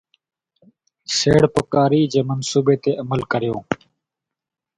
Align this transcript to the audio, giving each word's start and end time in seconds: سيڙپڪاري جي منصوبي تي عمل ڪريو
سيڙپڪاري 1.17 2.01
جي 2.13 2.21
منصوبي 2.29 2.75
تي 2.83 2.91
عمل 3.01 3.21
ڪريو 3.31 3.55